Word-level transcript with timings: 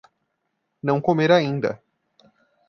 Não 0.81 0.99
comer 0.99 1.29
ainda 1.29 1.79